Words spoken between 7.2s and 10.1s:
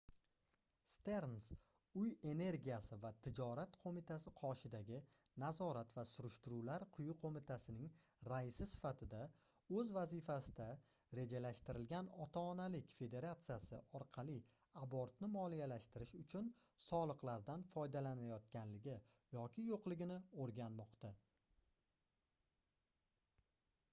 qoʻmitasining raisi sifatida oʻz